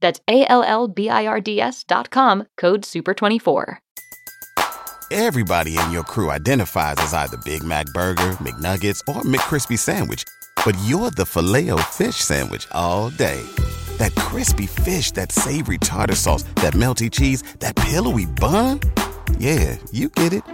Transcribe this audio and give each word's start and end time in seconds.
That's 0.00 0.20
A 0.28 0.46
L 0.48 0.62
L 0.62 0.88
B 0.88 1.08
I 1.08 1.26
R 1.26 1.40
D 1.40 1.60
S 1.60 1.84
dot 1.84 2.10
com, 2.10 2.46
code 2.56 2.82
SUPER24. 2.82 3.78
Everybody 5.12 5.76
in 5.76 5.90
your 5.90 6.04
crew 6.04 6.30
identifies 6.30 6.94
as 6.98 7.12
either 7.12 7.36
Big 7.38 7.64
Mac 7.64 7.86
Burger, 7.86 8.36
McNuggets, 8.38 9.00
or 9.08 9.22
McCrispy 9.22 9.76
Sandwich. 9.76 10.22
But 10.64 10.78
you're 10.84 11.10
the 11.10 11.26
filet 11.26 11.70
fish 11.90 12.14
Sandwich 12.14 12.68
all 12.70 13.10
day. 13.10 13.42
That 13.98 14.14
crispy 14.14 14.66
fish, 14.66 15.10
that 15.12 15.32
savory 15.32 15.78
tartar 15.78 16.14
sauce, 16.14 16.44
that 16.56 16.74
melty 16.74 17.10
cheese, 17.10 17.42
that 17.58 17.74
pillowy 17.74 18.26
bun. 18.26 18.78
Yeah, 19.38 19.76
you 19.90 20.10
get 20.10 20.32
it 20.32 20.44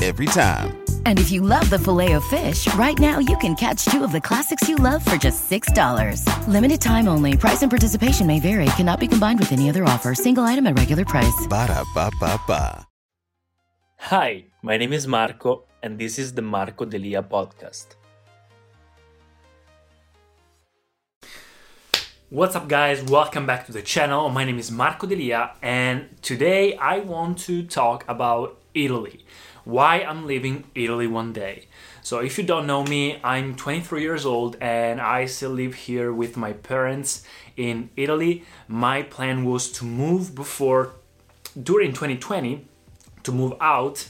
every 0.00 0.26
time. 0.26 0.79
And 1.04 1.18
if 1.18 1.30
you 1.30 1.42
love 1.42 1.68
the 1.68 1.78
Filet-O-Fish, 1.78 2.72
right 2.74 2.98
now 2.98 3.18
you 3.18 3.36
can 3.38 3.54
catch 3.54 3.84
two 3.84 4.02
of 4.02 4.12
the 4.12 4.20
classics 4.20 4.68
you 4.68 4.76
love 4.76 5.04
for 5.04 5.16
just 5.16 5.50
$6. 5.50 6.24
Limited 6.48 6.80
time 6.80 7.08
only. 7.08 7.36
Price 7.36 7.60
and 7.60 7.70
participation 7.70 8.26
may 8.26 8.40
vary. 8.40 8.64
Cannot 8.76 9.00
be 9.00 9.08
combined 9.08 9.38
with 9.38 9.52
any 9.52 9.68
other 9.68 9.84
offer. 9.84 10.14
Single 10.14 10.44
item 10.44 10.66
at 10.66 10.78
regular 10.78 11.04
price. 11.04 11.46
Ba 11.48 11.66
da 11.66 11.84
ba 11.94 12.10
ba 12.18 12.40
ba. 12.46 12.86
Hi, 14.04 14.44
my 14.62 14.78
name 14.78 14.94
is 14.94 15.06
Marco, 15.06 15.64
and 15.82 15.98
this 15.98 16.18
is 16.18 16.32
the 16.32 16.40
Marco 16.40 16.86
Delia 16.86 17.22
podcast. 17.22 17.96
What's 22.30 22.56
up, 22.56 22.66
guys? 22.66 23.02
Welcome 23.02 23.44
back 23.44 23.66
to 23.66 23.72
the 23.72 23.82
channel. 23.82 24.30
My 24.30 24.44
name 24.44 24.58
is 24.58 24.70
Marco 24.70 25.06
Delia, 25.06 25.50
and 25.60 26.16
today 26.22 26.76
I 26.76 27.00
want 27.00 27.38
to 27.40 27.62
talk 27.62 28.06
about 28.08 28.58
Italy 28.72 29.26
why 29.64 30.00
I'm 30.00 30.26
leaving 30.26 30.64
Italy 30.74 31.06
one 31.06 31.32
day. 31.32 31.66
So, 32.02 32.18
if 32.18 32.38
you 32.38 32.44
don't 32.44 32.66
know 32.66 32.82
me, 32.84 33.20
I'm 33.22 33.54
23 33.54 34.02
years 34.02 34.24
old 34.24 34.56
and 34.60 35.00
I 35.00 35.26
still 35.26 35.50
live 35.50 35.74
here 35.74 36.12
with 36.12 36.36
my 36.36 36.52
parents 36.52 37.24
in 37.56 37.90
Italy. 37.96 38.44
My 38.68 39.02
plan 39.02 39.44
was 39.44 39.70
to 39.72 39.84
move 39.84 40.34
before, 40.34 40.92
during 41.60 41.92
2020, 41.92 42.66
to 43.22 43.32
move 43.32 43.52
out 43.60 44.08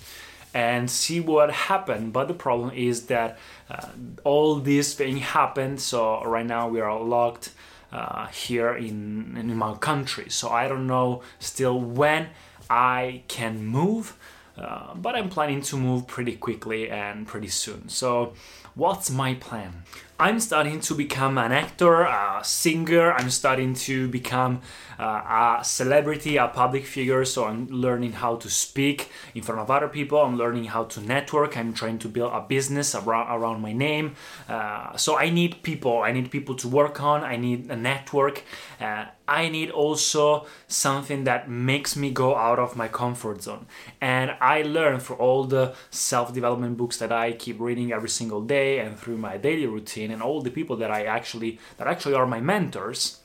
and 0.54 0.90
see 0.90 1.20
what 1.20 1.50
happened. 1.50 2.12
But 2.12 2.28
the 2.28 2.34
problem 2.34 2.70
is 2.74 3.06
that 3.06 3.38
uh, 3.68 3.88
all 4.24 4.56
this 4.56 4.94
thing 4.94 5.18
happened, 5.18 5.80
so 5.80 6.24
right 6.24 6.46
now 6.46 6.68
we 6.68 6.80
are 6.80 6.98
locked. 7.00 7.52
Uh, 7.92 8.28
here 8.28 8.72
in, 8.72 9.36
in 9.36 9.56
my 9.56 9.74
country, 9.74 10.30
so 10.30 10.48
I 10.48 10.68
don't 10.68 10.86
know 10.86 11.22
still 11.40 11.80
when 11.80 12.28
I 12.70 13.24
can 13.26 13.66
move. 13.66 14.16
Uh, 14.56 14.94
but 14.94 15.14
I'm 15.14 15.28
planning 15.28 15.62
to 15.62 15.76
move 15.76 16.06
pretty 16.06 16.36
quickly 16.36 16.90
and 16.90 17.26
pretty 17.26 17.48
soon. 17.48 17.88
So, 17.88 18.34
what's 18.74 19.10
my 19.10 19.34
plan? 19.34 19.82
I'm 20.20 20.38
starting 20.38 20.80
to 20.80 20.94
become 20.94 21.38
an 21.38 21.50
actor, 21.50 22.02
a 22.02 22.40
singer. 22.42 23.10
I'm 23.14 23.30
starting 23.30 23.72
to 23.86 24.06
become 24.08 24.60
uh, 24.98 25.58
a 25.60 25.64
celebrity, 25.64 26.36
a 26.36 26.46
public 26.48 26.84
figure. 26.84 27.24
So 27.24 27.46
I'm 27.46 27.68
learning 27.68 28.12
how 28.12 28.36
to 28.36 28.50
speak 28.50 29.10
in 29.34 29.42
front 29.42 29.62
of 29.62 29.70
other 29.70 29.88
people. 29.88 30.18
I'm 30.18 30.36
learning 30.36 30.64
how 30.64 30.84
to 30.92 31.00
network. 31.00 31.56
I'm 31.56 31.72
trying 31.72 31.98
to 32.00 32.08
build 32.08 32.34
a 32.34 32.42
business 32.42 32.94
around, 32.94 33.34
around 33.34 33.62
my 33.62 33.72
name. 33.72 34.14
Uh, 34.46 34.94
so 34.94 35.16
I 35.16 35.30
need 35.30 35.62
people. 35.62 36.02
I 36.02 36.12
need 36.12 36.30
people 36.30 36.54
to 36.56 36.68
work 36.68 37.00
on. 37.00 37.24
I 37.24 37.36
need 37.36 37.70
a 37.70 37.76
network. 37.76 38.44
Uh, 38.78 39.06
I 39.26 39.48
need 39.48 39.70
also 39.70 40.44
something 40.66 41.24
that 41.24 41.48
makes 41.48 41.96
me 41.96 42.10
go 42.10 42.36
out 42.36 42.58
of 42.58 42.76
my 42.76 42.88
comfort 42.88 43.42
zone. 43.42 43.66
And 44.02 44.32
I 44.40 44.62
learn 44.62 44.98
through 44.98 45.16
all 45.16 45.44
the 45.44 45.74
self 45.90 46.34
development 46.34 46.76
books 46.76 46.98
that 46.98 47.12
I 47.12 47.32
keep 47.32 47.58
reading 47.58 47.90
every 47.90 48.10
single 48.10 48.42
day 48.42 48.59
and 48.60 48.98
through 48.98 49.18
my 49.18 49.36
daily 49.36 49.66
routine 49.66 50.10
and 50.10 50.22
all 50.22 50.40
the 50.40 50.50
people 50.58 50.76
that 50.76 50.90
I 50.90 51.00
actually 51.04 51.58
that 51.78 51.86
actually 51.86 52.14
are 52.14 52.26
my 52.26 52.40
mentors, 52.40 53.20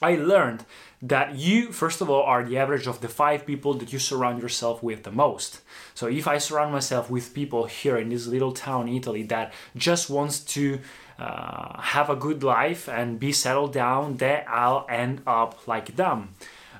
I 0.00 0.16
learned 0.16 0.64
that 1.02 1.36
you 1.36 1.72
first 1.72 2.00
of 2.00 2.08
all 2.10 2.22
are 2.22 2.44
the 2.44 2.58
average 2.58 2.86
of 2.86 3.00
the 3.00 3.08
five 3.08 3.46
people 3.46 3.74
that 3.74 3.92
you 3.92 3.98
surround 3.98 4.42
yourself 4.42 4.82
with 4.82 5.02
the 5.02 5.12
most. 5.24 5.60
So 5.94 6.06
if 6.06 6.26
I 6.26 6.38
surround 6.38 6.72
myself 6.72 7.10
with 7.10 7.34
people 7.34 7.66
here 7.66 7.96
in 7.96 8.08
this 8.08 8.26
little 8.26 8.52
town, 8.52 8.88
Italy, 8.88 9.22
that 9.24 9.52
just 9.76 10.10
wants 10.10 10.40
to 10.56 10.80
uh, 11.18 11.80
have 11.80 12.10
a 12.10 12.16
good 12.16 12.42
life 12.42 12.88
and 12.88 13.18
be 13.18 13.32
settled 13.32 13.72
down, 13.72 14.16
then 14.18 14.44
I'll 14.48 14.86
end 14.88 15.22
up 15.26 15.66
like 15.66 15.96
them. 15.96 16.34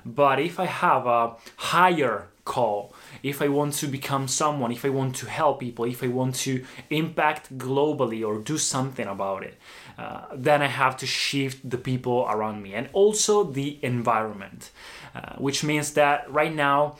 But 0.05 0.39
if 0.39 0.59
I 0.59 0.65
have 0.65 1.05
a 1.05 1.35
higher 1.57 2.27
call, 2.45 2.93
if 3.23 3.41
I 3.41 3.47
want 3.47 3.73
to 3.75 3.87
become 3.87 4.27
someone, 4.27 4.71
if 4.71 4.85
I 4.85 4.89
want 4.89 5.15
to 5.17 5.27
help 5.27 5.59
people, 5.59 5.85
if 5.85 6.03
I 6.03 6.07
want 6.07 6.35
to 6.35 6.63
impact 6.89 7.57
globally 7.57 8.25
or 8.27 8.39
do 8.39 8.57
something 8.57 9.07
about 9.07 9.43
it, 9.43 9.57
uh, 9.97 10.25
then 10.33 10.61
I 10.61 10.67
have 10.67 10.97
to 10.97 11.05
shift 11.05 11.69
the 11.69 11.77
people 11.77 12.27
around 12.29 12.61
me. 12.61 12.73
And 12.73 12.89
also 12.93 13.43
the 13.43 13.79
environment, 13.81 14.71
uh, 15.15 15.35
which 15.37 15.63
means 15.63 15.93
that 15.93 16.31
right 16.31 16.53
now, 16.53 16.97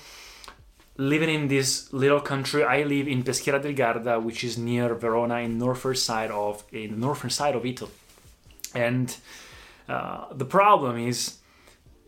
living 0.98 1.30
in 1.30 1.48
this 1.48 1.94
little 1.94 2.20
country, 2.20 2.64
I 2.64 2.84
live 2.84 3.08
in 3.08 3.24
Peschiera 3.24 3.62
del 3.62 3.74
Garda, 3.74 4.20
which 4.20 4.44
is 4.44 4.58
near 4.58 4.96
Verona 4.96 5.36
in 5.36 5.58
northern 5.58 5.96
side 5.96 6.32
of 6.32 6.64
in 6.72 6.92
the 6.92 6.98
northern 6.98 7.30
side 7.30 7.56
of 7.56 7.66
Italy, 7.66 7.92
and 8.74 9.16
uh, 9.88 10.26
the 10.34 10.46
problem 10.46 10.98
is 10.98 11.38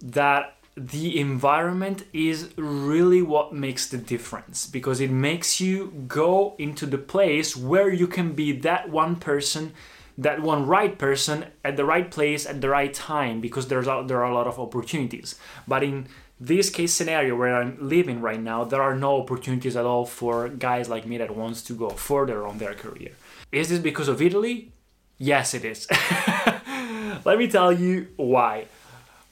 that 0.02 0.59
the 0.80 1.20
environment 1.20 2.06
is 2.14 2.54
really 2.56 3.22
what 3.22 3.54
makes 3.54 3.88
the 3.90 3.98
difference 3.98 4.66
because 4.66 5.02
it 5.02 5.12
makes 5.12 5.60
you 5.60 6.06
go 6.08 6.56
into 6.58 6.86
the 6.86 6.98
place 6.98 7.56
where 7.56 7.90
you 7.90 8.08
can 8.08 8.32
be 8.32 8.54
that 8.54 8.90
one 8.90 9.18
person 9.18 9.74
that 10.18 10.42
one 10.42 10.66
right 10.66 10.98
person 10.98 11.46
at 11.66 11.76
the 11.76 11.84
right 11.84 12.10
place 12.12 12.46
at 12.46 12.62
the 12.62 12.70
right 12.70 12.94
time 12.94 13.42
because 13.42 13.68
there's 13.68 13.88
a, 13.88 14.04
there 14.08 14.24
are 14.24 14.32
a 14.32 14.34
lot 14.34 14.48
of 14.48 14.60
opportunities. 14.60 15.36
But 15.68 15.84
in 15.84 16.08
this 16.40 16.70
case 16.70 16.94
scenario 16.94 17.36
where 17.36 17.54
i'm 17.54 17.78
living 17.82 18.22
right 18.22 18.40
now 18.40 18.64
there 18.64 18.82
are 18.82 18.96
no 18.96 19.20
opportunities 19.20 19.76
at 19.76 19.84
all 19.84 20.06
for 20.06 20.48
guys 20.48 20.88
like 20.88 21.06
me 21.06 21.18
that 21.18 21.36
wants 21.36 21.62
to 21.62 21.74
go 21.74 21.90
further 21.90 22.48
on 22.48 22.58
their 22.58 22.74
career. 22.74 23.12
Is 23.52 23.68
this 23.68 23.80
because 23.80 24.08
of 24.08 24.22
italy? 24.22 24.72
Yes 25.18 25.54
it 25.54 25.66
is. 25.66 25.86
Let 27.26 27.38
me 27.38 27.50
tell 27.50 27.74
you 27.74 28.08
why 28.16 28.68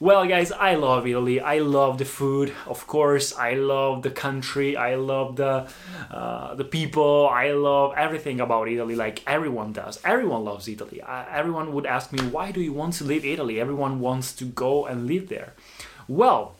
well, 0.00 0.26
guys, 0.26 0.52
I 0.52 0.76
love 0.76 1.08
Italy. 1.08 1.40
I 1.40 1.58
love 1.58 1.98
the 1.98 2.04
food, 2.04 2.52
of 2.66 2.86
course. 2.86 3.36
I 3.36 3.54
love 3.54 4.02
the 4.02 4.12
country. 4.12 4.76
I 4.76 4.94
love 4.94 5.34
the 5.34 5.68
uh, 6.10 6.54
the 6.54 6.64
people. 6.64 7.28
I 7.28 7.50
love 7.50 7.94
everything 7.96 8.40
about 8.40 8.68
Italy, 8.68 8.94
like 8.94 9.22
everyone 9.26 9.72
does. 9.72 9.98
Everyone 10.04 10.44
loves 10.44 10.68
Italy. 10.68 11.02
Everyone 11.02 11.72
would 11.72 11.84
ask 11.84 12.12
me, 12.12 12.20
"Why 12.20 12.52
do 12.52 12.60
you 12.60 12.72
want 12.72 12.94
to 12.94 13.04
leave 13.04 13.24
Italy?" 13.24 13.60
Everyone 13.60 13.98
wants 13.98 14.32
to 14.36 14.44
go 14.44 14.86
and 14.86 15.08
live 15.08 15.28
there. 15.28 15.54
Well, 16.06 16.54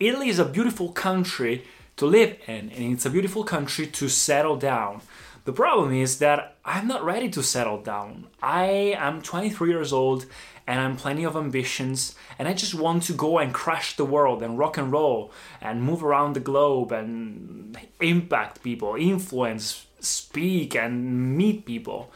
Italy 0.00 0.28
is 0.28 0.40
a 0.40 0.44
beautiful 0.44 0.90
country 0.90 1.64
to 1.96 2.06
live 2.06 2.38
in, 2.48 2.70
and 2.70 2.92
it's 2.92 3.06
a 3.06 3.10
beautiful 3.10 3.44
country 3.44 3.86
to 3.86 4.08
settle 4.08 4.56
down. 4.56 5.02
The 5.44 5.52
problem 5.52 5.94
is 5.94 6.18
that 6.18 6.56
I'm 6.64 6.86
not 6.86 7.02
ready 7.02 7.30
to 7.30 7.42
settle 7.42 7.80
down. 7.80 8.26
I 8.42 8.94
am 8.98 9.22
23 9.22 9.70
years 9.70 9.92
old 9.92 10.26
and 10.68 10.80
I'm 10.82 10.96
plenty 10.96 11.24
of 11.24 11.34
ambitions 11.34 12.14
and 12.38 12.46
I 12.46 12.52
just 12.52 12.74
want 12.74 13.02
to 13.04 13.14
go 13.14 13.38
and 13.38 13.54
crash 13.54 13.96
the 13.96 14.04
world 14.04 14.42
and 14.42 14.58
rock 14.58 14.76
and 14.76 14.92
roll 14.92 15.32
and 15.62 15.82
move 15.82 16.04
around 16.04 16.34
the 16.34 16.40
globe 16.40 16.92
and 16.92 17.76
impact 18.02 18.62
people, 18.62 18.94
influence, 18.94 19.86
speak 19.98 20.76
and 20.76 21.36
meet 21.38 21.64
people. 21.64 22.12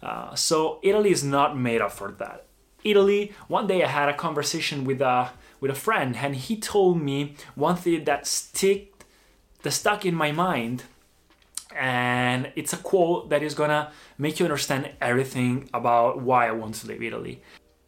Uh, 0.00 0.36
so 0.36 0.78
Italy 0.84 1.10
is 1.10 1.24
not 1.24 1.58
made 1.58 1.80
up 1.80 1.90
for 1.90 2.12
that. 2.12 2.46
Italy, 2.84 3.32
one 3.48 3.66
day 3.66 3.82
I 3.82 3.88
had 3.88 4.08
a 4.08 4.14
conversation 4.14 4.84
with 4.84 5.00
a 5.00 5.30
with 5.58 5.72
a 5.72 5.74
friend 5.74 6.16
and 6.16 6.36
he 6.36 6.56
told 6.56 7.02
me 7.02 7.34
one 7.56 7.74
thing 7.74 8.04
that 8.04 8.24
stick 8.28 8.92
that 9.62 9.72
stuck 9.72 10.06
in 10.06 10.14
my 10.14 10.30
mind 10.30 10.84
and 11.74 12.52
it's 12.54 12.72
a 12.72 12.76
quote 12.76 13.30
that 13.30 13.42
is 13.42 13.54
gonna 13.54 13.90
make 14.16 14.38
you 14.38 14.46
understand 14.46 14.92
everything 15.00 15.68
about 15.74 16.20
why 16.20 16.46
I 16.46 16.52
want 16.52 16.76
to 16.76 16.86
leave 16.86 17.02
Italy. 17.02 17.42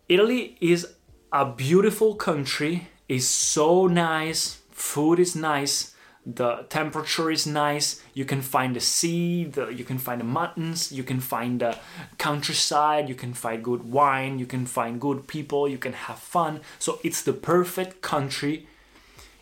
Italy 0.08 0.56
is 0.60 0.94
a 1.32 1.44
beautiful 1.44 2.14
country, 2.14 2.88
is 3.08 3.28
so 3.28 3.86
nice, 3.86 4.62
food 4.70 5.18
is 5.18 5.36
nice, 5.36 5.94
the 6.24 6.64
temperature 6.70 7.30
is 7.30 7.46
nice, 7.46 8.02
you 8.14 8.24
can 8.24 8.40
find 8.40 8.74
the 8.74 8.80
sea, 8.80 9.44
the, 9.44 9.68
you 9.68 9.84
can 9.84 9.98
find 9.98 10.20
the 10.20 10.24
mountains, 10.24 10.90
you 10.90 11.02
can 11.02 11.20
find 11.20 11.60
the 11.60 11.76
countryside, 12.16 13.08
you 13.08 13.14
can 13.14 13.34
find 13.34 13.62
good 13.62 13.90
wine, 13.90 14.38
you 14.38 14.46
can 14.46 14.64
find 14.64 14.98
good 15.00 15.26
people, 15.26 15.68
you 15.68 15.78
can 15.78 15.92
have 15.92 16.18
fun. 16.18 16.60
So 16.78 17.00
it's 17.04 17.22
the 17.22 17.34
perfect 17.34 18.00
country 18.00 18.66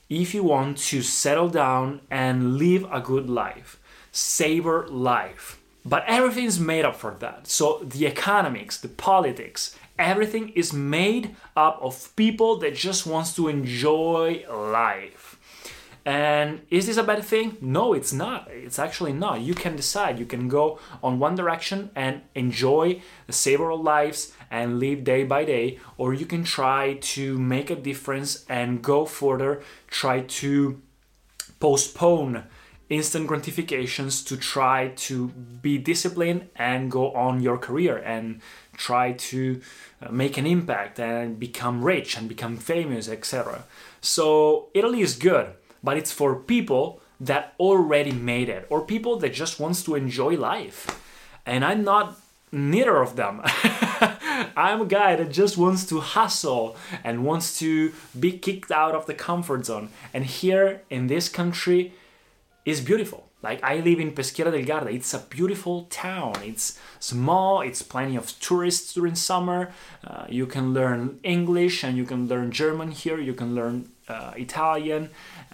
if 0.09 0.35
you 0.35 0.43
want 0.43 0.79
to 0.79 1.03
settle 1.03 1.49
down 1.49 2.01
and 2.11 2.57
live 2.59 2.87
a 2.91 3.01
good 3.01 3.31
life 3.31 3.79
savor 4.17 4.87
life. 4.89 5.61
But 5.85 6.05
everything 6.07 6.47
is 6.47 6.59
made 6.59 6.85
up 6.85 6.97
for 6.97 7.15
that. 7.21 7.47
So 7.47 7.81
the 7.85 8.07
economics, 8.07 8.79
the 8.81 8.89
politics, 8.89 9.77
everything 9.99 10.51
is 10.51 10.73
made 10.73 11.37
up 11.57 11.79
of 11.81 12.15
people 12.17 12.57
that 12.59 12.75
just 12.75 13.07
wants 13.07 13.35
to 13.37 13.49
enjoy 13.49 14.45
life. 14.51 15.39
And 16.05 16.61
is 16.71 16.87
this 16.87 16.99
a 16.99 17.03
bad 17.03 17.25
thing? 17.25 17.57
No, 17.61 17.93
it's 17.93 18.13
not. 18.13 18.49
It's 18.49 18.79
actually 18.79 19.13
not. 19.13 19.41
You 19.41 19.55
can 19.55 19.75
decide. 19.75 20.21
You 20.21 20.25
can 20.25 20.47
go 20.47 20.79
on 21.03 21.19
one 21.19 21.35
direction 21.35 21.91
and 21.97 22.23
enjoy 22.37 23.03
the 23.27 23.33
several 23.33 23.83
lives 23.83 24.33
and 24.49 24.79
live 24.79 25.03
day 25.03 25.25
by 25.25 25.45
day, 25.45 25.81
or 25.99 26.15
you 26.15 26.25
can 26.25 26.45
try 26.45 26.99
to 27.01 27.37
make 27.39 27.71
a 27.71 27.75
difference 27.75 28.45
and 28.49 28.83
go 28.83 29.05
further, 29.05 29.63
try 29.89 30.21
to 30.21 30.81
postpone 31.59 32.45
instant 32.89 33.27
gratifications 33.27 34.23
to 34.23 34.37
try 34.37 34.89
to 34.95 35.29
be 35.61 35.77
disciplined 35.77 36.49
and 36.55 36.91
go 36.91 37.13
on 37.13 37.41
your 37.41 37.59
career 37.59 37.97
and 37.99 38.41
try 38.77 39.13
to 39.13 39.61
uh, 40.01 40.11
make 40.11 40.37
an 40.37 40.47
impact 40.47 41.01
and 41.01 41.41
become 41.41 41.83
rich 41.83 42.17
and 42.17 42.29
become 42.29 42.57
famous 42.57 43.09
etc 43.09 43.65
so 44.01 44.69
italy 44.75 45.01
is 45.01 45.17
good 45.17 45.49
but 45.83 45.97
it's 45.97 46.13
for 46.13 46.37
people 46.37 47.01
that 47.21 47.55
already 47.59 48.13
made 48.13 48.49
it 48.49 48.67
or 48.69 48.83
people 48.83 49.19
that 49.19 49.33
just 49.33 49.59
wants 49.59 49.83
to 49.85 49.95
enjoy 49.95 50.37
life. 50.37 51.01
And 51.47 51.65
i'm 51.65 51.85
not 51.85 52.19
neither 52.53 52.97
of 52.97 53.17
them. 53.17 53.41
I'm 54.57 54.83
a 54.83 54.87
guy 54.87 55.17
that 55.17 55.31
just 55.31 55.57
wants 55.57 55.85
to 55.87 56.01
hustle 56.01 56.77
and 57.03 57.25
wants 57.25 57.59
to 57.59 57.93
be 58.19 58.33
kicked 58.33 58.71
out 58.71 58.95
of 58.95 59.07
the 59.07 59.15
comfort 59.15 59.67
zone. 59.67 59.91
And 60.15 60.25
here 60.25 60.83
in 60.89 61.07
this 61.09 61.29
country 61.29 61.93
is 62.67 62.81
beautiful. 62.81 63.31
Like 63.43 63.63
I 63.63 63.77
live 63.77 64.01
in 64.01 64.11
Peschiera 64.13 64.51
del 64.51 64.65
Garda. 64.65 64.91
It's 64.91 65.15
a 65.15 65.21
beautiful 65.21 65.85
town. 65.85 66.35
It's 66.43 66.79
small. 66.99 67.61
It's 67.61 67.81
plenty 67.81 68.17
of 68.17 68.39
tourists 68.41 68.93
during 68.93 69.15
summer. 69.15 69.73
Uh, 70.05 70.27
you 70.29 70.47
can 70.47 70.75
learn 70.75 71.21
English 71.23 71.85
and 71.85 71.97
you 71.97 72.05
can 72.05 72.27
learn 72.27 72.51
German 72.51 72.91
here. 72.91 73.21
You 73.21 73.35
can 73.35 73.55
learn 73.55 73.93
uh, 74.09 74.33
Italian. 74.37 75.11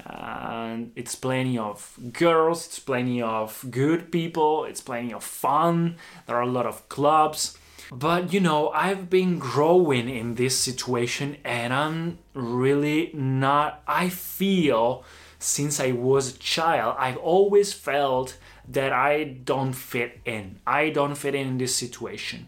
And 0.06 0.92
it's 0.96 1.14
plenty 1.14 1.58
of 1.58 1.98
girls. 2.12 2.66
It's 2.66 2.78
plenty 2.78 3.20
of 3.20 3.62
good 3.70 4.10
people. 4.10 4.64
It's 4.64 4.80
plenty 4.80 5.12
of 5.12 5.22
fun. 5.22 5.96
There 6.26 6.36
are 6.36 6.42
a 6.42 6.46
lot 6.58 6.64
of 6.64 6.88
clubs. 6.88 7.58
But 7.92 8.32
you 8.32 8.40
know, 8.40 8.70
I've 8.70 9.10
been 9.10 9.38
growing 9.38 10.08
in 10.08 10.36
this 10.36 10.58
situation 10.58 11.36
and 11.44 11.74
I'm 11.74 12.18
really 12.32 13.10
not. 13.12 13.82
I 13.86 14.08
feel 14.08 15.04
since 15.42 15.80
I 15.80 15.92
was 15.92 16.34
a 16.34 16.38
child, 16.38 16.96
I've 16.98 17.16
always 17.16 17.72
felt 17.72 18.36
that 18.68 18.92
I 18.92 19.24
don't 19.24 19.72
fit 19.72 20.20
in. 20.24 20.60
I 20.66 20.90
don't 20.90 21.16
fit 21.16 21.34
in 21.34 21.48
in 21.48 21.58
this 21.58 21.74
situation. 21.74 22.46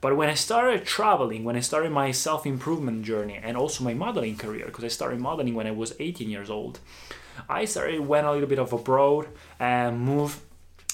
But 0.00 0.16
when 0.18 0.28
I 0.28 0.34
started 0.34 0.84
traveling, 0.84 1.44
when 1.44 1.56
I 1.56 1.60
started 1.60 1.90
my 1.90 2.10
self 2.10 2.44
improvement 2.46 3.04
journey 3.04 3.40
and 3.42 3.56
also 3.56 3.82
my 3.82 3.94
modeling 3.94 4.36
career, 4.36 4.66
because 4.66 4.84
I 4.84 4.88
started 4.88 5.18
modeling 5.18 5.54
when 5.54 5.66
I 5.66 5.70
was 5.70 5.94
18 5.98 6.28
years 6.28 6.50
old, 6.50 6.80
I 7.48 7.64
started 7.64 8.00
went 8.00 8.26
a 8.26 8.32
little 8.32 8.48
bit 8.48 8.58
of 8.58 8.72
abroad 8.72 9.28
and 9.58 9.98
moved. 9.98 10.40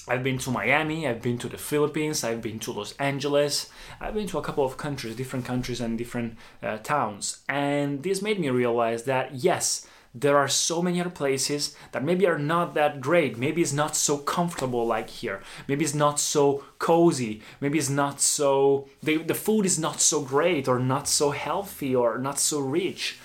I've 0.09 0.23
been 0.23 0.39
to 0.39 0.51
Miami, 0.51 1.07
I've 1.07 1.23
been 1.23 1.39
to 1.39 1.49
the 1.49 1.59
Philippines, 1.59 2.25
I've 2.25 2.43
been 2.43 2.59
to 2.61 2.73
Los 2.73 2.97
Angeles, 2.99 3.71
I've 4.01 4.15
been 4.15 4.27
to 4.29 4.39
a 4.39 4.43
couple 4.43 4.65
of 4.65 4.77
countries, 4.77 5.15
different 5.15 5.45
countries 5.45 5.81
and 5.81 5.99
different 5.99 6.37
uh, 6.63 6.79
towns. 6.79 7.41
And 7.49 8.03
this 8.03 8.23
made 8.23 8.41
me 8.41 8.49
realize 8.51 9.05
that 9.05 9.35
yes, 9.35 9.87
there 10.15 10.37
are 10.37 10.49
so 10.49 10.83
many 10.83 11.01
other 11.01 11.11
places 11.11 11.77
that 11.93 12.03
maybe 12.03 12.27
are 12.27 12.39
not 12.39 12.75
that 12.75 13.01
great. 13.01 13.39
Maybe 13.39 13.63
it's 13.63 13.73
not 13.73 13.95
so 13.95 14.19
comfortable 14.19 14.85
like 14.87 15.09
here. 15.09 15.41
Maybe 15.69 15.85
it's 15.85 15.95
not 15.95 16.19
so 16.19 16.65
cozy. 16.79 17.43
Maybe 17.61 17.79
it's 17.79 17.91
not 17.91 18.21
so, 18.21 18.89
the, 19.03 19.19
the 19.19 19.35
food 19.35 19.67
is 19.67 19.79
not 19.79 20.01
so 20.01 20.21
great 20.21 20.67
or 20.67 20.81
not 20.81 21.07
so 21.07 21.31
healthy 21.31 21.95
or 21.95 22.19
not 22.19 22.41
so 22.41 22.59
rich, 22.59 23.19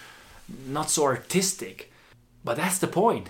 not 0.68 0.92
so 0.92 1.06
artistic. 1.06 1.92
But 2.44 2.58
that's 2.58 2.78
the 2.78 2.88
point. 2.88 3.30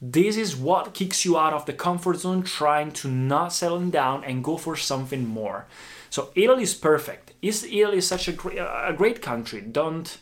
This 0.00 0.36
is 0.36 0.56
what 0.56 0.94
kicks 0.94 1.24
you 1.24 1.38
out 1.38 1.52
of 1.52 1.66
the 1.66 1.72
comfort 1.72 2.20
zone, 2.20 2.42
trying 2.42 2.92
to 2.92 3.08
not 3.08 3.52
settle 3.52 3.80
down 3.90 4.24
and 4.24 4.44
go 4.44 4.56
for 4.56 4.76
something 4.76 5.26
more. 5.26 5.66
So 6.08 6.30
Italy 6.34 6.62
is 6.62 6.74
perfect. 6.74 7.32
Is 7.42 7.64
Italy 7.64 8.00
such 8.00 8.28
a 8.28 8.32
great, 8.32 8.58
a 8.58 8.94
great 8.96 9.20
country? 9.20 9.60
Don't 9.60 10.16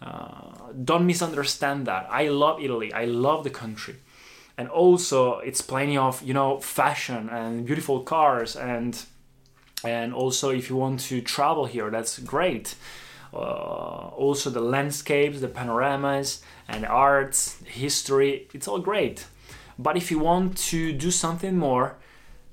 uh, 0.00 0.72
don't 0.84 1.06
misunderstand 1.06 1.86
that. 1.86 2.06
I 2.10 2.28
love 2.28 2.62
Italy. 2.62 2.92
I 2.92 3.04
love 3.04 3.44
the 3.44 3.50
country, 3.50 3.96
and 4.56 4.68
also 4.68 5.38
it's 5.38 5.60
plenty 5.60 5.96
of 5.96 6.22
you 6.22 6.34
know 6.34 6.60
fashion 6.60 7.28
and 7.28 7.66
beautiful 7.66 8.00
cars 8.00 8.56
and 8.56 9.04
and 9.84 10.12
also 10.12 10.50
if 10.50 10.68
you 10.70 10.76
want 10.76 11.00
to 11.00 11.20
travel 11.20 11.66
here, 11.66 11.90
that's 11.90 12.18
great. 12.18 12.74
Uh, 13.32 13.36
also 14.16 14.50
the 14.50 14.60
landscapes, 14.60 15.40
the 15.40 15.48
panoramas, 15.48 16.42
and 16.66 16.84
arts, 16.86 17.58
history, 17.64 18.48
it's 18.54 18.66
all 18.66 18.78
great. 18.78 19.26
But 19.78 19.96
if 19.96 20.10
you 20.10 20.18
want 20.18 20.56
to 20.68 20.92
do 20.92 21.10
something 21.10 21.56
more, 21.56 21.96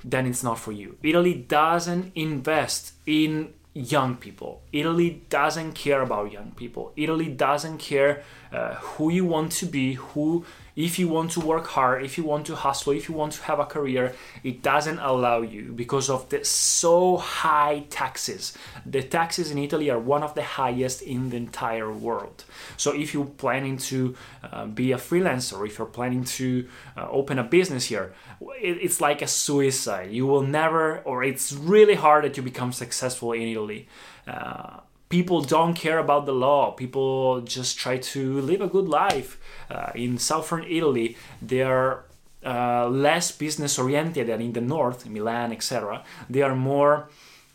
then 0.04 0.28
it's 0.28 0.44
not 0.44 0.60
for 0.60 0.72
you. 0.72 0.98
Italy 1.02 1.34
doesn't 1.34 2.12
invest 2.14 2.94
in 3.06 3.54
young 3.76 4.16
people. 4.16 4.62
Italy 4.72 5.22
doesn't 5.30 5.74
care 5.74 6.02
about 6.02 6.32
young 6.32 6.52
people. 6.56 6.94
Italy 6.96 7.28
doesn't 7.28 7.78
care 7.78 8.24
uh, 8.52 8.76
who 8.76 9.12
you 9.12 9.26
want 9.26 9.52
to 9.52 9.66
be, 9.66 9.94
who 9.94 10.46
if 10.76 11.00
you 11.00 11.08
want 11.08 11.32
to 11.32 11.40
work 11.40 11.68
hard, 11.68 12.04
if 12.04 12.18
you 12.18 12.24
want 12.24 12.46
to 12.48 12.56
hustle, 12.56 12.94
if 12.94 13.08
you 13.08 13.16
want 13.16 13.34
to 13.34 13.44
have 13.44 13.60
a 13.60 13.66
career, 13.66 14.14
it 14.44 14.62
doesn't 14.62 15.00
allow 15.00 15.42
you 15.42 15.72
because 15.74 16.10
of 16.10 16.28
the 16.30 16.44
so 16.44 17.18
high 17.18 17.86
taxes. 17.90 18.58
The 18.86 19.02
taxes 19.02 19.52
in 19.52 19.58
Italy 19.58 19.90
are 19.90 20.00
one 20.00 20.24
of 20.24 20.36
the 20.36 20.44
highest 20.44 21.02
in 21.02 21.30
the 21.30 21.38
entire 21.38 21.92
world. 21.92 22.44
So 22.78 22.94
if 22.94 23.14
you're 23.14 23.26
planning 23.26 23.78
to 23.78 24.16
uh, 24.44 24.66
be 24.66 24.92
a 24.92 24.98
freelancer, 24.98 25.66
if 25.66 25.78
you're 25.78 25.88
planning 25.88 26.26
to 26.26 26.68
uh, 26.98 27.08
open 27.10 27.40
a 27.40 27.44
business 27.44 27.86
here, 27.86 28.14
it, 28.62 28.78
it's 28.82 29.00
like 29.00 29.22
a 29.22 29.28
suicide. 29.28 30.12
You 30.12 30.28
will 30.28 30.42
never, 30.42 31.00
or 31.00 31.24
it's 31.24 31.54
really 31.54 31.96
hard 31.96 32.26
that 32.26 32.36
you 32.36 32.44
become 32.44 32.74
successful 32.74 33.32
in 33.32 33.44
Italy. 33.44 33.88
Uh, 34.28 34.80
people 35.10 35.42
don't 35.42 35.74
care 35.74 36.00
about 36.00 36.26
the 36.26 36.34
law. 36.34 36.72
People 36.72 37.42
just 37.42 37.78
try 37.78 37.98
to 37.98 38.42
live 38.42 38.62
a 38.62 38.68
good 38.68 38.88
life. 38.88 39.40
Uh, 39.70 39.92
in 39.96 40.18
southern 40.18 40.64
Italy, 40.64 41.18
they 41.42 41.62
are 41.62 42.06
uh, 42.46 42.88
less 42.88 43.32
business 43.32 43.80
oriented 43.80 44.28
than 44.28 44.42
in 44.42 44.54
the 44.54 44.62
north, 44.62 45.08
Milan, 45.08 45.52
etc. 45.52 46.04
They 46.30 46.42
are 46.42 46.56
more, 46.56 47.10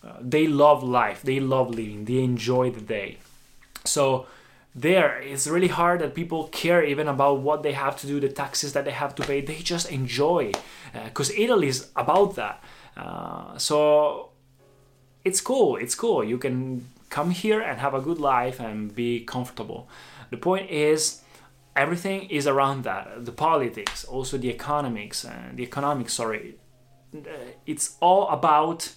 uh, 0.04 0.14
they 0.21 0.47
love 0.47 0.83
life, 0.83 1.23
they 1.23 1.40
love 1.40 1.71
living, 1.71 2.04
they 2.04 2.23
enjoy 2.23 2.71
the 2.71 2.80
day. 2.80 3.19
So 3.85 4.26
there 4.75 5.21
it's 5.21 5.49
really 5.49 5.69
hard 5.69 6.00
that 6.00 6.14
people 6.14 6.45
care 6.49 6.85
even 6.85 7.09
about 7.09 7.40
what 7.40 7.62
they 7.62 7.73
have 7.73 7.97
to 8.00 8.07
do, 8.07 8.21
the 8.21 8.28
taxes 8.28 8.73
that 8.73 8.85
they 8.85 8.92
have 8.92 9.14
to 9.16 9.23
pay. 9.23 9.40
They 9.40 9.57
just 9.57 9.90
enjoy 9.90 10.52
because 11.04 11.30
uh, 11.30 11.35
Italy 11.37 11.69
is 11.69 11.88
about 11.97 12.37
that. 12.37 12.62
Uh, 12.97 13.59
so 13.59 14.30
it's 15.25 15.40
cool. 15.40 15.76
It's 15.76 15.95
cool. 15.95 16.23
You 16.25 16.38
can 16.38 16.87
come 17.11 17.31
here 17.31 17.61
and 17.61 17.81
have 17.81 17.93
a 17.93 18.00
good 18.00 18.19
life 18.19 18.61
and 18.61 18.95
be 18.95 19.21
comfortable. 19.21 19.88
The 20.31 20.37
point 20.37 20.71
is, 20.71 21.21
everything 21.76 22.31
is 22.31 22.47
around 22.47 22.85
that. 22.85 23.25
The 23.25 23.33
politics, 23.33 24.05
also 24.05 24.38
the 24.38 24.49
economics, 24.49 25.25
uh, 25.25 25.50
the 25.52 25.64
economics. 25.64 26.14
Sorry, 26.14 26.55
it's 27.67 27.97
all 28.00 28.29
about 28.29 28.95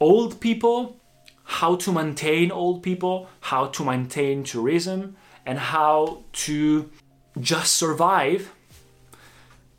old 0.00 0.40
people, 0.40 1.00
how 1.44 1.76
to 1.76 1.92
maintain 1.92 2.50
old 2.50 2.82
people, 2.82 3.28
how 3.40 3.66
to 3.66 3.84
maintain 3.84 4.42
tourism, 4.42 5.16
and 5.46 5.58
how 5.58 6.24
to 6.32 6.90
just 7.40 7.72
survive 7.72 8.52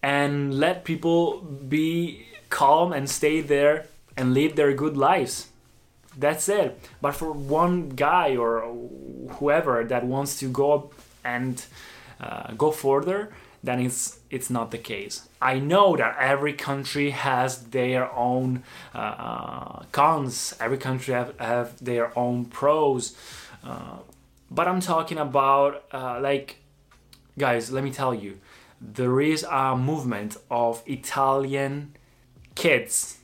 and 0.01 0.53
let 0.59 0.83
people 0.83 1.41
be 1.41 2.25
calm 2.49 2.91
and 2.91 3.09
stay 3.09 3.41
there 3.41 3.87
and 4.17 4.33
live 4.33 4.55
their 4.55 4.73
good 4.73 4.97
lives 4.97 5.47
that's 6.17 6.47
it 6.49 6.79
but 7.01 7.13
for 7.13 7.31
one 7.31 7.89
guy 7.89 8.35
or 8.35 8.61
whoever 9.39 9.83
that 9.83 10.05
wants 10.05 10.39
to 10.39 10.47
go 10.47 10.73
up 10.73 10.93
and 11.23 11.65
uh, 12.19 12.53
go 12.53 12.71
further 12.71 13.31
then 13.63 13.79
it's 13.79 14.19
it's 14.29 14.49
not 14.49 14.71
the 14.71 14.77
case. 14.77 15.27
I 15.41 15.57
know 15.59 15.95
that 15.95 16.17
every 16.19 16.53
country 16.53 17.11
has 17.11 17.63
their 17.69 18.11
own 18.11 18.63
uh, 18.93 19.83
cons. 19.91 20.53
Every 20.59 20.77
country 20.77 21.13
have, 21.13 21.39
have 21.39 21.83
their 21.83 22.17
own 22.19 22.45
pros. 22.45 23.15
Uh, 23.63 23.99
but 24.51 24.67
I'm 24.67 24.81
talking 24.81 25.17
about 25.17 25.85
uh, 25.93 26.19
like, 26.19 26.57
guys. 27.37 27.71
Let 27.71 27.85
me 27.85 27.91
tell 27.91 28.13
you, 28.13 28.39
there 28.81 29.21
is 29.21 29.45
a 29.49 29.77
movement 29.77 30.35
of 30.51 30.83
Italian 30.85 31.95
kids, 32.55 33.19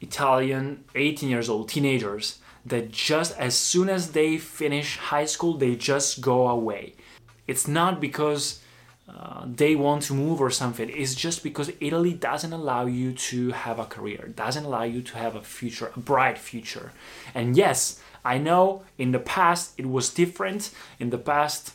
Italian 0.00 0.84
18 0.94 1.28
years 1.28 1.48
old 1.48 1.68
teenagers 1.68 2.38
that 2.64 2.90
just 2.90 3.36
as 3.38 3.54
soon 3.54 3.88
as 3.88 4.12
they 4.12 4.38
finish 4.38 4.96
high 4.96 5.24
school, 5.24 5.54
they 5.54 5.74
just 5.76 6.20
go 6.20 6.48
away. 6.48 6.94
It's 7.46 7.66
not 7.66 8.00
because 8.00 8.60
uh, 9.08 9.44
they 9.46 9.74
want 9.74 10.02
to 10.02 10.14
move 10.14 10.40
or 10.40 10.50
something. 10.50 10.88
It's 10.90 11.14
just 11.14 11.42
because 11.42 11.72
Italy 11.80 12.12
doesn't 12.12 12.52
allow 12.52 12.86
you 12.86 13.12
to 13.12 13.50
have 13.50 13.78
a 13.78 13.84
career, 13.84 14.32
doesn't 14.36 14.64
allow 14.64 14.84
you 14.84 15.02
to 15.02 15.16
have 15.16 15.34
a 15.34 15.42
future, 15.42 15.90
a 15.96 16.00
bright 16.00 16.38
future. 16.38 16.92
And 17.34 17.56
yes, 17.56 18.00
I 18.24 18.38
know 18.38 18.82
in 18.98 19.12
the 19.12 19.18
past 19.18 19.72
it 19.78 19.88
was 19.88 20.12
different. 20.12 20.70
In 20.98 21.10
the 21.10 21.18
past, 21.18 21.72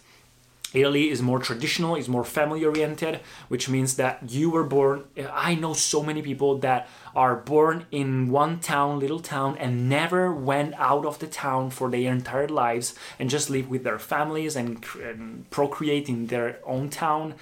Italy 0.76 1.10
is 1.10 1.22
more 1.22 1.40
traditional, 1.40 1.96
is 1.96 2.10
more 2.10 2.24
family 2.24 2.64
oriented, 2.66 3.22
which 3.48 3.70
means 3.70 3.96
that 3.96 4.30
you 4.30 4.50
were 4.50 4.64
born. 4.64 5.06
I 5.32 5.56
know 5.56 5.74
so 5.74 6.04
many 6.04 6.22
people 6.22 6.58
that 6.60 6.88
are 7.16 7.36
born 7.36 7.86
in 7.92 8.30
one 8.30 8.60
town, 8.60 9.00
little 9.00 9.20
town, 9.20 9.58
and 9.58 9.90
never 9.90 10.34
went 10.34 10.74
out 10.76 11.06
of 11.06 11.20
the 11.20 11.28
town 11.28 11.70
for 11.70 11.90
their 11.90 12.12
entire 12.12 12.50
lives 12.50 12.94
and 13.20 13.30
just 13.30 13.50
live 13.50 13.70
with 13.70 13.84
their 13.84 14.00
families 14.00 14.56
and, 14.56 14.84
and 15.02 15.50
procreate 15.50 16.10
in 16.10 16.28
their 16.28 16.60
own 16.66 16.90
town. 16.90 17.36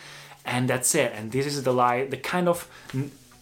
And 0.45 0.69
that's 0.69 0.93
it. 0.93 1.13
And 1.15 1.31
this 1.31 1.45
is 1.45 1.63
the 1.63 1.73
life, 1.73 2.09
the 2.09 2.17
kind 2.17 2.47
of 2.47 2.67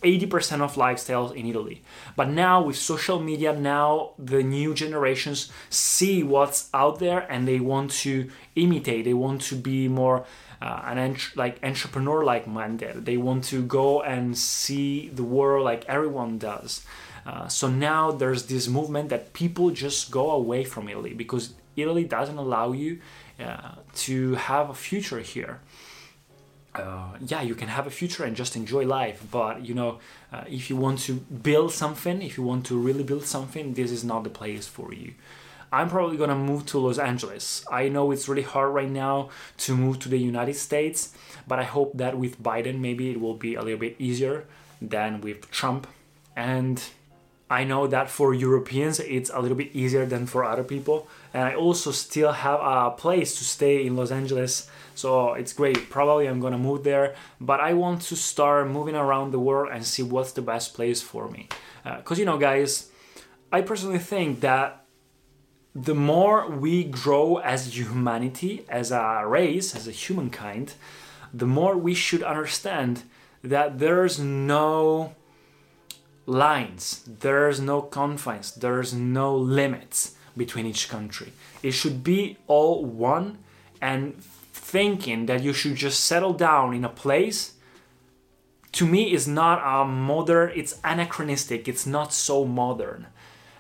80% 0.04 0.62
of 0.62 0.76
lifestyles 0.76 1.36
in 1.36 1.46
Italy. 1.46 1.82
But 2.16 2.30
now 2.30 2.62
with 2.64 2.78
social 2.78 3.20
media, 3.20 3.54
now 3.54 4.12
the 4.18 4.44
new 4.44 4.74
generations 4.74 5.52
see 5.70 6.24
what's 6.24 6.70
out 6.74 7.00
there 7.00 7.20
and 7.32 7.48
they 7.48 7.60
want 7.60 7.92
to 8.06 8.30
imitate. 8.56 9.06
They 9.06 9.14
want 9.14 9.42
to 9.44 9.56
be 9.56 9.88
more 9.88 10.26
uh, 10.62 10.82
an 10.86 10.98
ent- 10.98 11.36
like 11.36 11.60
entrepreneur 11.64 12.24
like 12.24 12.48
minded. 12.48 13.06
They 13.06 13.18
want 13.18 13.44
to 13.46 13.64
go 13.64 14.02
and 14.02 14.38
see 14.38 15.10
the 15.10 15.24
world 15.24 15.66
like 15.66 15.86
everyone 15.86 16.38
does. 16.38 16.86
Uh, 17.26 17.48
so 17.48 17.70
now 17.70 18.12
there's 18.12 18.48
this 18.48 18.68
movement 18.68 19.10
that 19.10 19.34
people 19.34 19.70
just 19.70 20.10
go 20.10 20.32
away 20.32 20.64
from 20.64 20.90
Italy 20.90 21.14
because 21.14 21.54
Italy 21.76 22.04
doesn't 22.04 22.38
allow 22.38 22.72
you 22.72 23.00
uh, 23.40 23.72
to 23.96 24.36
have 24.36 24.70
a 24.70 24.74
future 24.74 25.20
here 25.20 25.60
uh, 26.76 27.18
yeah, 27.26 27.42
you 27.42 27.56
can 27.56 27.68
have 27.68 27.88
a 27.88 27.90
future 27.90 28.24
and 28.24 28.36
just 28.36 28.56
enjoy 28.56 28.86
life. 28.86 29.24
But 29.30 29.66
you 29.66 29.74
know, 29.74 30.00
uh, 30.32 30.44
if 30.48 30.70
you 30.70 30.76
want 30.76 31.00
to 31.00 31.14
build 31.16 31.72
something, 31.72 32.22
if 32.22 32.38
you 32.38 32.44
want 32.44 32.66
to 32.68 32.78
really 32.78 33.04
build 33.04 33.26
something, 33.26 33.74
this 33.74 33.92
is 33.92 34.04
not 34.04 34.24
the 34.24 34.30
place 34.30 34.68
for 34.68 34.94
you. 34.94 35.14
I'm 35.74 35.90
probably 35.90 36.18
gonna 36.18 36.36
move 36.36 36.66
to 36.68 36.80
Los 36.80 36.98
Angeles. 36.98 37.66
I 37.72 37.88
know 37.88 38.12
it's 38.12 38.28
really 38.28 38.42
hard 38.42 38.74
right 38.74 38.90
now 38.90 39.30
to 39.60 39.76
move 39.76 40.00
to 40.00 40.10
the 40.10 40.18
United 40.18 40.56
States, 40.56 41.14
but 41.48 41.60
I 41.60 41.64
hope 41.64 41.98
that 41.98 42.18
with 42.18 42.42
Biden, 42.44 42.80
maybe 42.80 43.12
it 43.12 43.22
will 43.22 43.36
be 43.36 43.56
a 43.56 43.62
little 43.62 43.80
bit 43.80 43.96
easier 43.98 44.46
than 44.82 45.22
with 45.22 45.50
Trump. 45.50 45.88
And 46.36 46.84
I 47.52 47.66
know 47.66 47.86
that 47.88 48.10
for 48.10 48.34
Europeans, 48.34 49.00
it's 49.00 49.30
a 49.30 49.40
little 49.40 49.58
bit 49.58 49.76
easier 49.76 50.06
than 50.06 50.26
for 50.26 50.44
other 50.44 50.64
people. 50.64 51.08
And 51.34 51.44
I 51.44 51.54
also 51.54 51.92
still 51.92 52.32
have 52.32 52.60
a 52.62 52.92
place 52.92 53.38
to 53.40 53.44
stay 53.44 53.86
in 53.86 53.96
Los 53.98 54.12
Angeles 54.12 54.70
so 54.96 55.34
it's 55.34 55.54
great. 55.54 55.90
Probably 55.90 56.28
I'm 56.28 56.40
gonna 56.40 56.58
move 56.58 56.84
there, 56.84 57.16
but 57.40 57.60
I 57.60 57.74
want 57.74 58.02
to 58.04 58.16
start 58.16 58.68
moving 58.68 58.96
around 58.96 59.32
the 59.32 59.40
world 59.40 59.70
and 59.74 59.86
see 59.86 60.04
what's 60.04 60.34
the 60.34 60.42
best 60.42 60.74
place 60.74 61.02
for 61.02 61.30
me. 61.30 61.50
Because, 61.84 62.18
uh, 62.18 62.22
you 62.22 62.26
know, 62.26 62.38
guys, 62.38 62.90
I 63.52 63.62
personally 63.62 64.00
think 64.00 64.42
that 64.42 64.86
the 65.74 65.96
more 65.96 66.50
we 66.50 66.84
grow 66.84 67.38
as 67.38 67.78
humanity, 67.78 68.66
as 68.70 68.92
a 68.92 69.24
race, 69.26 69.76
as 69.76 69.88
a 69.88 69.92
humankind, 69.92 70.74
the 71.34 71.48
more 71.48 71.78
we 71.78 71.94
should 71.94 72.24
understand 72.24 73.04
that 73.44 73.80
there's 73.80 74.20
no 74.20 75.16
lines, 76.26 77.04
there's 77.08 77.60
no 77.60 77.82
confines, 77.82 78.54
there's 78.54 78.94
no 78.94 79.36
limits 79.36 80.16
between 80.38 80.66
each 80.66 80.90
country. 80.90 81.34
It 81.62 81.72
should 81.72 82.04
be 82.04 82.38
all 82.48 82.86
one 82.86 83.40
and 83.82 84.16
thinking 84.54 85.26
that 85.26 85.44
you 85.44 85.54
should 85.54 85.76
just 85.76 86.06
settle 86.06 86.34
down 86.34 86.74
in 86.74 86.86
a 86.86 86.90
place. 86.90 87.54
To 88.74 88.86
me 88.86 89.14
is 89.14 89.28
not 89.28 89.60
a 89.64 89.86
modern 89.86 90.52
it's 90.56 90.80
anachronistic. 90.84 91.68
It's 91.68 91.86
not 91.86 92.14
so 92.14 92.46
modern. 92.46 93.08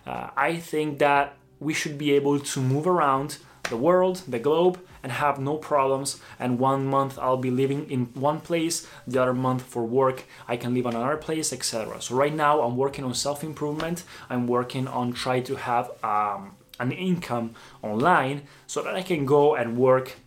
Uh, 0.06 0.30
i 0.36 0.56
think 0.56 0.98
that 0.98 1.38
we 1.60 1.74
should 1.74 1.96
be 1.96 2.12
able 2.12 2.39
to 2.39 2.60
move 2.60 2.88
around 2.88 3.38
the 3.72 3.78
world 3.78 4.22
the 4.28 4.38
globe 4.38 4.80
and 5.01 5.12
have 5.12 5.40
no 5.40 5.58
problems 5.58 6.22
and 6.40 6.60
one 6.60 6.86
month 6.86 7.18
i'll 7.20 7.44
be 7.50 7.50
living 7.50 7.90
in 7.90 8.06
one 8.13 8.40
place 8.40 8.88
the 9.08 9.20
other 9.22 9.34
month 9.34 9.63
for 9.63 9.84
work 9.84 10.25
i 10.48 10.56
can 10.56 10.74
live 10.75 10.86
on 10.86 10.96
another 10.96 11.18
place 11.18 11.51
etc 11.51 12.00
so 12.00 12.13
right 12.16 12.36
now 12.36 12.62
i'm 12.62 12.78
working 12.78 13.04
on 13.04 13.13
self-improvement 13.13 14.04
i'm 14.30 14.46
working 14.46 14.88
on 14.88 15.12
trying 15.12 15.44
to 15.44 15.56
have 15.56 15.90
um, 16.04 16.56
an 16.80 16.92
income 16.92 17.56
online 17.82 18.44
so 18.68 18.84
that 18.84 18.94
i 18.94 19.01
can 19.01 19.25
go 19.25 19.56
and 19.56 19.75
work 19.75 20.18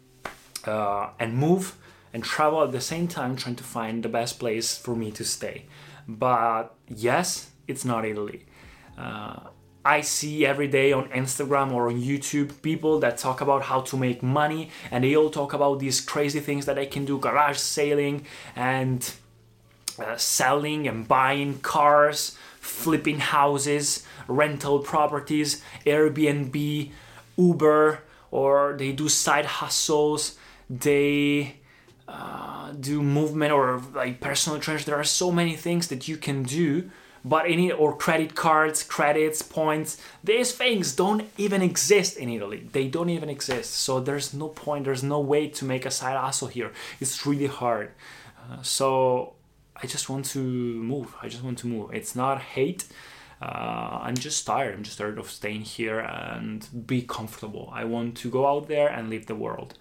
uh, 0.67 1.11
and 1.21 1.37
move 1.37 1.77
and 2.15 2.23
travel 2.23 2.63
at 2.63 2.71
the 2.71 2.81
same 2.81 3.09
time 3.09 3.37
trying 3.37 3.57
to 3.57 3.65
find 3.65 4.03
the 4.03 4.09
best 4.09 4.39
place 4.39 4.79
for 4.79 4.95
me 4.95 5.11
to 5.11 5.25
stay. 5.25 5.67
But 6.07 6.75
yes, 6.89 7.51
it's 7.67 7.85
not 7.85 8.05
Italy. 8.05 8.47
Uh, 8.97 9.41
I 9.85 10.01
see 10.01 10.47
every 10.47 10.69
day 10.69 10.93
on 10.93 11.09
Instagram 11.09 11.73
or 11.73 11.89
on 11.89 12.01
YouTube 12.01 12.63
people 12.63 13.01
that 13.01 13.19
talk 13.19 13.41
about 13.41 13.63
how 13.63 13.83
to 13.83 13.97
make 13.97 14.23
money 14.23 14.71
and 14.91 15.05
they 15.05 15.15
all 15.17 15.31
talk 15.31 15.53
about 15.53 15.79
these 15.79 16.01
crazy 16.01 16.41
things 16.41 16.67
that 16.67 16.77
they 16.77 16.87
can 16.87 17.05
do 17.05 17.19
garage 17.19 17.59
sailing 17.59 18.25
and 18.57 19.13
uh, 19.99 20.17
selling 20.17 20.89
and 20.89 21.07
buying 21.07 21.61
cars, 21.61 22.37
flipping 22.61 23.19
houses, 23.19 24.05
rental 24.27 24.79
properties, 24.79 25.63
Airbnb, 25.85 26.91
Uber, 27.37 28.03
or 28.31 28.75
they 28.79 28.93
do 28.93 29.09
side 29.09 29.45
hustles 29.45 30.39
they 30.71 31.57
uh, 32.09 32.73
do 32.73 33.03
movement 33.03 33.53
or 33.53 33.83
like 33.95 34.21
personal 34.21 34.59
trainers. 34.59 34.85
There 34.85 34.99
are 34.99 35.05
so 35.05 35.31
many 35.31 35.57
things 35.57 35.89
that 35.89 36.09
you 36.09 36.17
can 36.17 36.43
do, 36.43 36.91
but 37.25 37.47
any 37.47 37.73
or 37.73 37.97
credit 37.97 38.35
cards, 38.35 38.83
credits, 38.83 39.41
points. 39.43 39.97
These 40.23 40.53
things 40.53 40.95
don't 40.95 41.29
even 41.39 41.63
exist 41.63 42.17
in 42.17 42.29
Italy. 42.29 42.69
They 42.73 42.89
don't 42.89 43.09
even 43.09 43.31
exist. 43.31 43.75
So 43.75 44.01
there's 44.01 44.35
no 44.35 44.49
point. 44.49 44.85
There's 44.85 45.03
no 45.03 45.21
way 45.21 45.49
to 45.49 45.65
make 45.65 45.87
a 45.87 45.91
side 45.91 46.17
hustle 46.17 46.49
here. 46.49 46.73
It's 47.01 47.25
really 47.27 47.47
hard. 47.47 47.93
Uh, 48.39 48.63
so 48.63 49.35
I 49.75 49.87
just 49.87 50.11
want 50.11 50.27
to 50.27 50.39
move. 50.41 51.15
I 51.23 51.29
just 51.29 51.43
want 51.43 51.59
to 51.59 51.67
move. 51.67 51.95
It's 51.95 52.15
not 52.15 52.43
hate. 52.43 52.85
Uh, 53.41 53.99
I'm 54.03 54.15
just 54.15 54.47
tired. 54.47 54.75
I'm 54.75 54.83
just 54.83 54.99
tired 54.99 55.19
of 55.19 55.31
staying 55.31 55.63
here 55.63 56.01
and 56.01 56.87
be 56.87 57.03
comfortable. 57.03 57.71
I 57.73 57.85
want 57.85 58.17
to 58.19 58.31
go 58.31 58.47
out 58.47 58.69
there 58.69 58.89
and 58.89 59.11
live 59.11 59.27
the 59.27 59.35
world. 59.35 59.75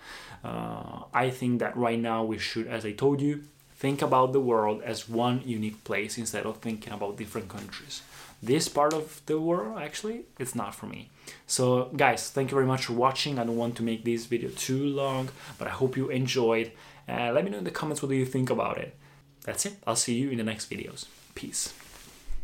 Uh, 0.44 1.04
I 1.14 1.30
think 1.30 1.60
that 1.60 1.78
right 1.78 2.00
now 2.00 2.24
we 2.24 2.38
should, 2.38 2.68
as 2.68 2.86
I 2.86 2.92
told 2.92 3.22
you, 3.22 3.44
think 3.84 4.02
about 4.02 4.32
the 4.32 4.40
world 4.40 4.82
as 4.82 5.10
one 5.10 5.42
unique 5.44 5.84
place 5.84 6.18
instead 6.18 6.46
of 6.46 6.56
thinking 6.60 6.94
about 6.94 7.18
different 7.18 7.50
countries. 7.50 8.02
This 8.42 8.70
part 8.70 8.94
of 8.94 9.22
the 9.26 9.38
world, 9.38 9.78
actually, 9.78 10.24
it's 10.40 10.56
not 10.56 10.74
for 10.74 10.86
me. 10.86 11.10
So, 11.48 11.90
guys, 12.04 12.30
thank 12.30 12.50
you 12.50 12.56
very 12.56 12.66
much 12.74 12.86
for 12.86 12.94
watching. 12.94 13.34
I 13.38 13.44
don't 13.44 13.58
want 13.58 13.76
to 13.80 13.84
make 13.84 14.06
this 14.06 14.26
video 14.26 14.50
too 14.52 14.86
long, 15.02 15.24
but 15.58 15.68
I 15.68 15.72
hope 15.72 15.98
you 15.98 16.06
enjoyed. 16.22 16.72
Uh, 17.10 17.34
let 17.36 17.44
me 17.44 17.52
know 17.52 17.58
in 17.58 17.66
the 17.66 17.78
comments 17.80 18.02
what 18.02 18.08
do 18.08 18.16
you 18.16 18.26
think 18.26 18.50
about 18.50 18.78
it. 18.78 18.96
That's 19.44 19.66
it. 19.66 19.74
I'll 19.86 20.04
see 20.06 20.16
you 20.16 20.30
in 20.30 20.38
the 20.38 20.48
next 20.52 20.70
videos. 20.70 21.02
Peace. 21.36 21.74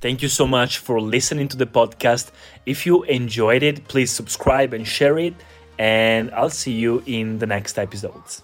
Thank 0.02 0.22
you 0.22 0.28
so 0.28 0.46
much 0.46 0.80
for 0.80 1.00
listening 1.00 1.48
to 1.54 1.58
the 1.64 1.70
podcast. 1.80 2.32
If 2.66 2.86
you 2.86 3.04
enjoyed 3.04 3.64
it, 3.64 3.88
please 3.88 4.12
subscribe 4.12 4.74
and 4.74 4.86
share 4.86 5.18
it 5.18 5.36
and 5.78 6.32
I'll 6.32 6.58
see 6.64 6.74
you 6.74 7.02
in 7.06 7.40
the 7.40 7.48
next 7.48 7.80
episodes. 7.80 8.44